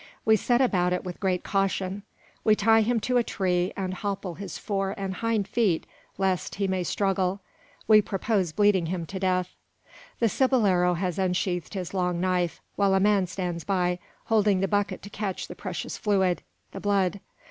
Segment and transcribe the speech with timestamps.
[0.25, 2.01] We set about it with great caution.
[2.43, 5.85] We tie him to a tree, and hopple his fore and hind feet,
[6.17, 7.41] lest he may struggle.
[7.87, 9.53] We propose bleeding him to death.
[10.19, 15.03] The cibolero has unsheathed his long knife, while a man stands by, holding the bucket
[15.03, 16.41] to catch the precious fluid:
[16.71, 17.19] the blood.